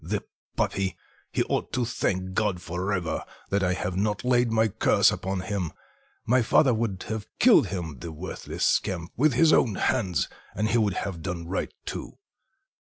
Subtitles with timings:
[0.03, 0.23] "The
[0.57, 0.97] puppy,
[1.31, 5.41] he ought to thank God for ever that I have not laid my curse upon
[5.41, 5.73] him;
[6.25, 10.79] my father would have killed him, the worthless scamp, with his own hands, and he
[10.79, 12.17] would have done right too."